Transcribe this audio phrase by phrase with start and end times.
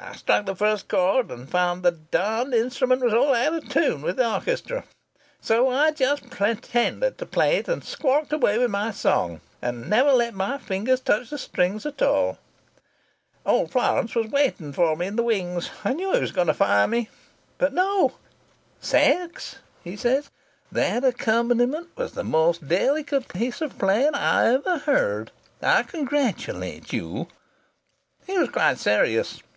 [0.00, 4.02] I struck the first chord, and found the darned instrument was all out of tune
[4.02, 4.84] with the orchestra.
[5.40, 10.12] So I just pretended to play it, and squawked away with my song, and never
[10.12, 12.38] let my fingers touch the strings at all.
[13.44, 15.68] Old Florance was waiting for me in the wings.
[15.84, 17.08] I knew he was going to fire me.
[17.58, 18.14] But no!
[18.80, 20.28] 'Sachs,' he said,
[20.70, 25.32] 'that accompaniment was the most delicate piece of playing I ever heard.
[25.60, 27.26] I congratulate you.'
[28.24, 29.42] He was quite serious.